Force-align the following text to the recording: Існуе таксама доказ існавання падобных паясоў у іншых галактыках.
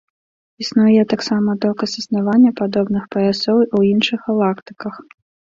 Існуе 0.63 1.01
таксама 1.13 1.55
доказ 1.67 1.93
існавання 2.01 2.51
падобных 2.63 3.03
паясоў 3.17 3.59
у 3.81 3.83
іншых 3.93 4.19
галактыках. 4.31 4.93